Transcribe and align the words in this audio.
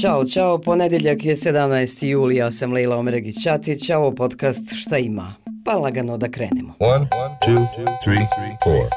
Ćao, 0.00 0.24
čao, 0.24 0.58
ponedeljak 0.58 1.24
je 1.24 1.36
17. 1.36 2.06
juli, 2.06 2.52
sam 2.52 2.72
Leila 2.72 2.96
Omeregić-Ćatić, 2.96 3.94
a 3.94 3.98
ovo 3.98 4.14
podcast 4.14 4.62
Šta 4.74 4.98
ima? 4.98 5.34
Pa 5.64 5.72
lagano 5.72 6.16
da 6.16 6.28
krenemo. 6.28 6.74
One, 6.78 7.06
two, 7.46 7.66
three, 8.04 8.26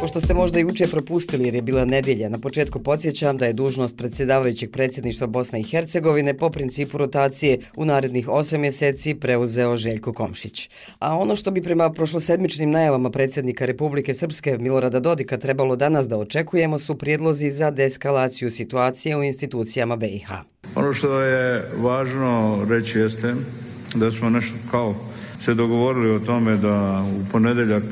Pošto 0.00 0.20
ste 0.20 0.34
možda 0.34 0.60
i 0.60 0.64
uče 0.64 0.86
propustili 0.86 1.44
jer 1.44 1.54
je 1.54 1.62
bila 1.62 1.84
nedjelja, 1.84 2.28
na 2.28 2.38
početku 2.38 2.82
podsjećam 2.82 3.36
da 3.36 3.46
je 3.46 3.52
dužnost 3.52 3.96
predsjedavajućeg 3.96 4.70
predsjedništva 4.70 5.26
Bosne 5.26 5.60
i 5.60 5.62
Hercegovine 5.62 6.34
po 6.34 6.50
principu 6.50 6.98
rotacije 6.98 7.58
u 7.76 7.84
narednih 7.84 8.28
8 8.28 8.56
mjeseci 8.56 9.14
preuzeo 9.14 9.76
Željko 9.76 10.12
Komšić. 10.12 10.70
A 10.98 11.16
ono 11.16 11.36
što 11.36 11.50
bi 11.50 11.62
prema 11.62 11.90
prošlosedmičnim 11.90 12.70
najavama 12.70 13.10
predsjednika 13.10 13.66
Republike 13.66 14.14
Srpske 14.14 14.58
Milorada 14.58 15.00
Dodika 15.00 15.36
trebalo 15.36 15.76
danas 15.76 16.08
da 16.08 16.18
očekujemo 16.18 16.78
su 16.78 16.98
prijedlozi 16.98 17.50
za 17.50 17.70
deeskalaciju 17.70 18.50
situacije 18.50 19.16
u 19.16 19.22
institucijama 19.22 19.96
BiH. 19.96 20.51
Ono 20.74 20.92
što 20.92 21.20
je 21.20 21.68
važno 21.76 22.64
reći 22.68 22.98
jeste 22.98 23.34
da 23.94 24.12
smo 24.12 24.30
nešto 24.30 24.54
kao 24.70 24.94
se 25.44 25.54
dogovorili 25.54 26.10
o 26.10 26.18
tome 26.18 26.56
da 26.56 27.04
u 27.16 27.24
ponedeljak 27.32 27.82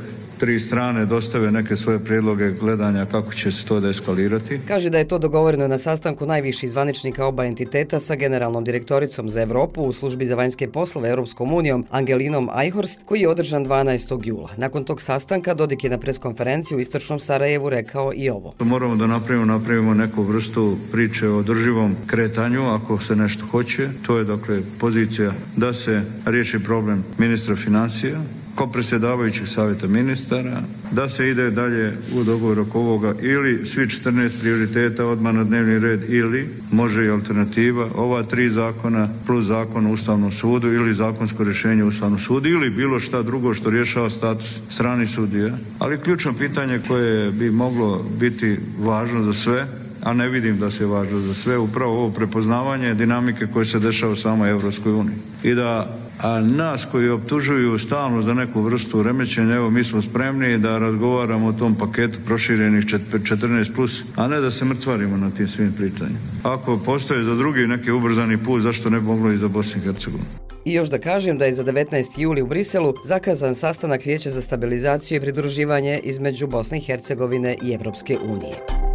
tri 0.40 0.60
strane 0.60 1.06
dostave 1.06 1.50
neke 1.50 1.76
svoje 1.76 1.98
prijedloge 1.98 2.52
gledanja 2.52 3.06
kako 3.06 3.32
će 3.32 3.52
se 3.52 3.66
to 3.66 3.80
deeskalirati. 3.80 4.60
Kaže 4.68 4.90
da 4.90 4.98
je 4.98 5.08
to 5.08 5.18
dogovoreno 5.18 5.68
na 5.68 5.78
sastanku 5.78 6.26
najviših 6.26 6.70
zvaničnika 6.70 7.26
oba 7.26 7.44
entiteta 7.44 8.00
sa 8.00 8.14
generalnom 8.14 8.64
direktoricom 8.64 9.30
za 9.30 9.42
Evropu 9.42 9.82
u 9.82 9.92
službi 9.92 10.26
za 10.26 10.34
vanjske 10.34 10.68
poslove 10.68 11.08
Europskom 11.08 11.52
unijom 11.52 11.86
Angelinom 11.90 12.50
Eichhorst 12.62 13.00
koji 13.04 13.20
je 13.20 13.28
održan 13.28 13.66
12. 13.66 14.20
jula. 14.24 14.48
Nakon 14.56 14.84
tog 14.84 15.02
sastanka 15.02 15.54
Dodik 15.54 15.84
je 15.84 15.90
na 15.90 15.98
preskonferenciji 15.98 16.76
u 16.76 16.80
Istočnom 16.80 17.20
Sarajevu 17.20 17.70
rekao 17.70 18.12
i 18.14 18.30
ovo. 18.30 18.54
Moramo 18.60 18.96
da 18.96 19.06
napravimo, 19.06 19.44
napravimo 19.44 19.94
neku 19.94 20.22
vrstu 20.22 20.76
priče 20.92 21.28
o 21.28 21.42
drživom 21.42 21.96
kretanju 22.06 22.62
ako 22.62 23.00
se 23.00 23.16
nešto 23.16 23.46
hoće. 23.46 23.88
To 24.06 24.18
je 24.18 24.24
dakle 24.24 24.62
pozicija 24.78 25.32
da 25.56 25.72
se 25.72 26.02
riješi 26.26 26.58
problem 26.58 27.04
ministra 27.18 27.56
financija, 27.56 28.20
ko 28.60 28.66
predsjedavajućeg 28.66 29.48
savjeta 29.48 29.86
ministara, 29.86 30.62
da 30.92 31.08
se 31.08 31.28
ide 31.28 31.50
dalje 31.50 31.96
u 32.14 32.24
dogovor 32.24 32.60
oko 32.60 32.78
ovoga 32.78 33.14
ili 33.22 33.66
svi 33.66 33.86
14 33.86 34.40
prioriteta 34.40 35.06
odmah 35.06 35.34
na 35.34 35.44
dnevni 35.44 35.78
red 35.78 36.10
ili 36.10 36.48
može 36.72 37.06
i 37.06 37.10
alternativa 37.10 37.88
ova 37.94 38.22
tri 38.22 38.50
zakona 38.50 39.08
plus 39.26 39.46
zakon 39.46 39.86
u 39.86 39.92
Ustavnom 39.92 40.32
sudu 40.32 40.72
ili 40.72 40.94
zakonsko 40.94 41.44
rješenje 41.44 41.84
u 41.84 41.88
Ustavnom 41.88 42.18
sudu 42.18 42.48
ili 42.48 42.70
bilo 42.70 43.00
šta 43.00 43.22
drugo 43.22 43.54
što 43.54 43.70
rješava 43.70 44.10
status 44.10 44.60
strani 44.70 45.06
sudija. 45.06 45.58
Ali 45.78 46.00
ključno 46.00 46.32
pitanje 46.32 46.80
koje 46.88 47.30
bi 47.30 47.50
moglo 47.50 48.04
biti 48.20 48.56
važno 48.78 49.22
za 49.22 49.32
sve 49.32 49.66
a 50.02 50.12
ne 50.12 50.28
vidim 50.28 50.58
da 50.58 50.70
se 50.70 50.86
važno 50.86 51.18
za 51.18 51.34
sve, 51.34 51.58
upravo 51.58 51.92
ovo 51.92 52.10
prepoznavanje 52.10 52.94
dinamike 52.94 53.46
koje 53.46 53.64
se 53.64 53.78
dešava 53.78 54.12
u 54.12 54.16
samoj 54.16 54.50
Evropskoj 54.50 54.92
uniji. 54.92 55.16
I 55.42 55.54
da 55.54 55.96
a 56.22 56.40
nas 56.40 56.84
koji 56.92 57.08
optužuju 57.08 57.78
stalno 57.78 58.22
za 58.22 58.34
neku 58.34 58.62
vrstu 58.62 59.02
remećenja, 59.02 59.54
evo 59.54 59.70
mi 59.70 59.84
smo 59.84 60.02
spremni 60.02 60.58
da 60.58 60.78
razgovaramo 60.78 61.46
o 61.46 61.52
tom 61.52 61.74
paketu 61.74 62.18
proširenih 62.26 62.84
14+, 62.84 63.74
plus, 63.74 64.02
a 64.16 64.28
ne 64.28 64.40
da 64.40 64.50
se 64.50 64.64
mrcvarimo 64.64 65.16
na 65.16 65.30
tim 65.30 65.48
svim 65.48 65.72
pričanjima. 65.72 66.18
Ako 66.42 66.78
postoje 66.78 67.22
za 67.22 67.34
drugi 67.34 67.66
neki 67.66 67.90
ubrzani 67.90 68.38
put, 68.38 68.62
zašto 68.62 68.90
ne 68.90 69.00
bi 69.00 69.06
moglo 69.06 69.32
i 69.32 69.36
za 69.36 69.48
Bosni 69.48 69.80
i 69.80 69.84
Hercegovini? 69.84 70.28
I 70.64 70.72
još 70.72 70.88
da 70.88 70.98
kažem 70.98 71.38
da 71.38 71.44
je 71.44 71.54
za 71.54 71.64
19. 71.64 72.20
juli 72.20 72.42
u 72.42 72.46
Briselu 72.46 72.94
zakazan 73.04 73.54
sastanak 73.54 74.04
Vijeća 74.04 74.30
za 74.30 74.40
stabilizaciju 74.40 75.16
i 75.16 75.20
pridruživanje 75.20 76.00
između 76.02 76.46
Bosne 76.46 76.78
i 76.78 76.80
Hercegovine 76.80 77.56
i 77.62 77.72
Evropske 77.72 78.18
unije. 78.28 78.89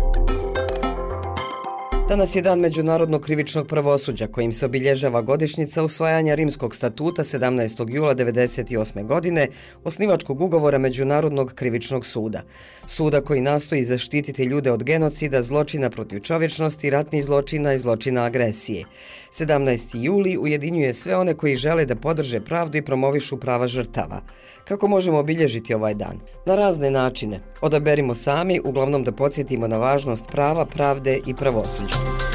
Danas 2.09 2.35
je 2.35 2.41
dan 2.41 2.59
Međunarodnog 2.59 3.21
krivičnog 3.21 3.67
pravosuđa 3.67 4.27
kojim 4.27 4.53
se 4.53 4.65
obilježava 4.65 5.21
godišnjica 5.21 5.83
usvajanja 5.83 6.35
Rimskog 6.35 6.75
statuta 6.75 7.23
17. 7.23 7.93
jula 7.95 8.15
1998. 8.15 9.05
godine 9.07 9.47
osnivačkog 9.83 10.41
ugovora 10.41 10.77
Međunarodnog 10.77 11.53
krivičnog 11.55 12.05
suda. 12.05 12.41
Suda 12.85 13.21
koji 13.21 13.41
nastoji 13.41 13.83
zaštititi 13.83 14.43
ljude 14.43 14.71
od 14.71 14.83
genocida, 14.83 15.43
zločina 15.43 15.89
protiv 15.89 16.19
čovječnosti, 16.19 16.89
ratnih 16.89 17.23
zločina 17.23 17.73
i 17.73 17.79
zločina 17.79 18.23
agresije. 18.23 18.85
17. 19.31 20.03
juli 20.03 20.37
ujedinjuje 20.37 20.93
sve 20.93 21.15
one 21.15 21.33
koji 21.33 21.55
žele 21.55 21.85
da 21.85 21.95
podrže 21.95 22.41
pravdu 22.41 22.77
i 22.77 22.85
promovišu 22.85 23.39
prava 23.39 23.67
žrtava. 23.67 24.21
Kako 24.67 24.87
možemo 24.87 25.17
obilježiti 25.17 25.73
ovaj 25.73 25.93
dan? 25.93 26.19
Na 26.45 26.55
razne 26.55 26.91
načine. 26.91 27.41
Odaberimo 27.61 28.15
sami, 28.15 28.61
uglavnom 28.63 29.03
da 29.03 29.11
podsjetimo 29.11 29.67
na 29.67 29.77
važnost 29.77 30.25
prava, 30.31 30.65
pravde 30.65 31.19
i 31.25 31.35
pravosuđa. 31.35 31.94
Thank 31.95 32.21
you. 32.21 32.34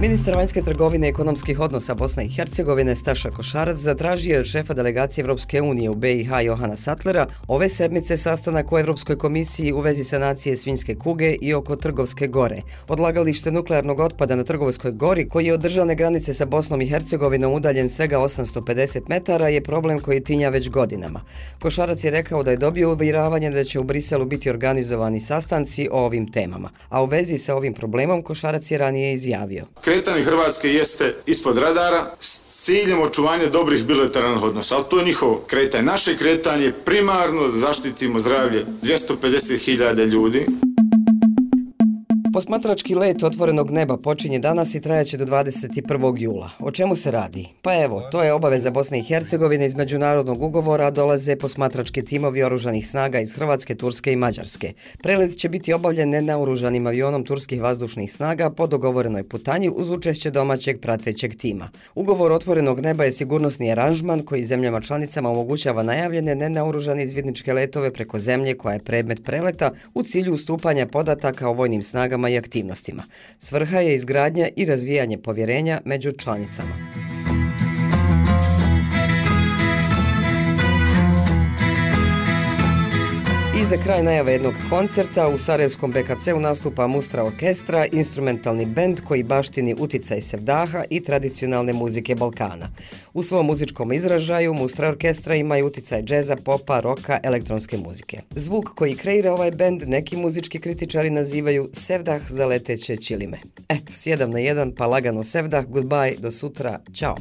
Ministar 0.00 0.36
vanjske 0.36 0.62
trgovine 0.62 1.06
i 1.06 1.10
ekonomskih 1.10 1.60
odnosa 1.60 1.94
Bosne 1.94 2.24
i 2.24 2.28
Hercegovine 2.28 2.94
Staša 2.96 3.30
Košarac 3.30 3.78
zatražio 3.78 4.34
je 4.34 4.40
od 4.40 4.46
šefa 4.46 4.74
delegacije 4.74 5.22
Evropske 5.22 5.62
unije 5.62 5.90
u 5.90 5.94
BiH 5.94 6.30
Johana 6.44 6.76
Satlera 6.76 7.26
ove 7.48 7.68
sedmice 7.68 8.16
sastanak 8.16 8.72
u 8.72 8.78
Evropskoj 8.78 9.18
komisiji 9.18 9.72
u 9.72 9.80
vezi 9.80 10.04
sanacije 10.04 10.56
svinjske 10.56 10.94
kuge 10.94 11.36
i 11.40 11.54
oko 11.54 11.76
Trgovske 11.76 12.26
gore. 12.26 12.62
Odlagalište 12.88 13.50
nuklearnog 13.50 14.00
otpada 14.00 14.36
na 14.36 14.44
Trgovskoj 14.44 14.92
gori, 14.92 15.28
koji 15.28 15.46
je 15.46 15.54
od 15.54 15.60
državne 15.60 15.94
granice 15.94 16.34
sa 16.34 16.44
Bosnom 16.44 16.80
i 16.80 16.86
Hercegovinom 16.86 17.52
udaljen 17.52 17.88
svega 17.88 18.18
850 18.18 19.00
metara, 19.08 19.48
je 19.48 19.62
problem 19.62 20.00
koji 20.00 20.24
tinja 20.24 20.48
već 20.48 20.70
godinama. 20.70 21.20
Košarac 21.58 22.04
je 22.04 22.10
rekao 22.10 22.42
da 22.42 22.50
je 22.50 22.56
dobio 22.56 22.92
uviravanje 22.92 23.50
da 23.50 23.64
će 23.64 23.80
u 23.80 23.84
Briselu 23.84 24.24
biti 24.24 24.50
organizovani 24.50 25.20
sastanci 25.20 25.88
o 25.92 26.04
ovim 26.04 26.32
temama. 26.32 26.70
A 26.88 27.02
u 27.02 27.06
vezi 27.06 27.38
sa 27.38 27.56
ovim 27.56 27.74
problemom 27.74 28.22
Košarac 28.22 28.70
je 28.70 28.78
ranije 28.78 29.12
izjavio 29.12 29.66
kretanje 29.90 30.22
Hrvatske 30.22 30.68
jeste 30.68 31.14
ispod 31.26 31.58
radara 31.58 32.10
s 32.20 32.38
ciljem 32.64 33.02
očuvanja 33.02 33.46
dobrih 33.46 33.84
bilateralnih 33.84 34.42
odnosa, 34.42 34.76
ali 34.76 34.84
to 34.90 34.98
je 34.98 35.04
njihovo 35.04 35.44
kretanje. 35.46 35.84
Naše 35.84 36.16
kretanje 36.16 36.72
primarno 36.84 37.50
zaštitimo 37.54 38.20
zdravlje 38.20 38.64
250.000 38.82 40.06
ljudi. 40.06 40.46
Posmatrački 42.32 42.94
let 42.94 43.22
otvorenog 43.22 43.70
neba 43.70 43.96
počinje 43.96 44.38
danas 44.38 44.74
i 44.74 44.80
trajaće 44.80 45.16
do 45.16 45.24
21. 45.24 46.14
jula. 46.18 46.50
O 46.58 46.70
čemu 46.70 46.96
se 46.96 47.10
radi? 47.10 47.46
Pa 47.62 47.82
evo, 47.82 48.00
to 48.12 48.22
je 48.22 48.32
obaveza 48.32 48.70
Bosne 48.70 48.98
i 48.98 49.02
Hercegovine 49.02 49.66
iz 49.66 49.74
međunarodnog 49.74 50.42
ugovora, 50.42 50.90
dolaze 50.90 51.36
posmatrački 51.36 52.04
timovi 52.04 52.42
oružanih 52.42 52.88
snaga 52.88 53.20
iz 53.20 53.34
Hrvatske, 53.34 53.74
Turske 53.74 54.12
i 54.12 54.16
Mađarske. 54.16 54.72
Prelet 55.02 55.36
će 55.36 55.48
biti 55.48 55.72
obavljen 55.72 56.08
nenaoružanim 56.08 56.86
avionom 56.86 57.24
turskih 57.24 57.62
vazdušnih 57.62 58.12
snaga 58.12 58.50
po 58.50 58.66
dogovorenoj 58.66 59.28
putanji 59.28 59.70
uz 59.74 59.90
učešće 59.90 60.30
domaćeg 60.30 60.80
pratećeg 60.80 61.36
tima. 61.36 61.70
Ugovor 61.94 62.32
otvorenog 62.32 62.80
neba 62.80 63.04
je 63.04 63.12
sigurnosni 63.12 63.72
aranžman 63.72 64.20
koji 64.20 64.44
zemljama 64.44 64.80
članicama 64.80 65.30
omogućava 65.30 65.82
najavljene 65.82 66.34
nenaoružane 66.34 67.04
izvidničke 67.04 67.52
letove 67.52 67.92
preko 67.92 68.18
zemlje 68.18 68.54
koja 68.54 68.72
je 68.72 68.84
predmet 68.84 69.24
preleta 69.24 69.70
u 69.94 70.02
cilju 70.02 70.34
ustupanja 70.34 70.86
podataka 70.86 71.48
o 71.48 71.52
vojnim 71.52 71.82
snagama 71.82 72.19
i 72.28 72.38
aktivnostima. 72.38 73.04
Svrha 73.38 73.78
je 73.78 73.94
izgradnja 73.94 74.48
i 74.56 74.64
razvijanje 74.64 75.18
povjerenja 75.18 75.80
među 75.84 76.12
članicama. 76.12 77.09
Za 83.70 83.76
kraj 83.76 84.02
najava 84.02 84.30
jednog 84.30 84.54
koncerta 84.70 85.28
u 85.28 85.38
Sarajevskom 85.38 85.90
BKC-u 85.90 86.40
nastupa 86.40 86.86
Mustra 86.86 87.24
Orkestra, 87.24 87.86
instrumentalni 87.92 88.66
bend 88.66 89.00
koji 89.08 89.22
baštini 89.22 89.74
uticaj 89.78 90.20
Sevdaha 90.20 90.84
i 90.90 91.00
tradicionalne 91.00 91.72
muzike 91.72 92.14
Balkana. 92.14 92.68
U 93.14 93.22
svom 93.22 93.46
muzičkom 93.46 93.92
izražaju 93.92 94.54
Mustra 94.54 94.88
Orkestra 94.88 95.34
ima 95.34 95.58
i 95.58 95.62
uticaj 95.62 96.02
džeza, 96.02 96.36
popa, 96.36 96.80
roka, 96.80 97.20
elektronske 97.22 97.78
muzike. 97.78 98.20
Zvuk 98.30 98.68
koji 98.74 98.96
kreira 98.96 99.32
ovaj 99.32 99.50
bend 99.50 99.82
neki 99.86 100.16
muzički 100.16 100.58
kritičari 100.58 101.10
nazivaju 101.10 101.68
Sevdah 101.72 102.22
za 102.30 102.46
leteće 102.46 102.96
ćilime. 102.96 103.38
Eto, 103.68 103.92
sjedam 103.92 104.30
na 104.30 104.38
jedan, 104.38 104.74
pa 104.74 104.86
lagano 104.86 105.22
Sevdah, 105.22 105.66
goodbye, 105.66 106.18
do 106.18 106.30
sutra, 106.30 106.78
čao. 106.92 107.16